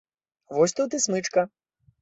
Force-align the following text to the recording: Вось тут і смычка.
Вось 0.55 0.75
тут 0.79 0.97
і 0.99 1.03
смычка. 1.05 1.47